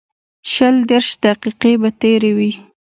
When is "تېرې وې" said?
2.01-2.51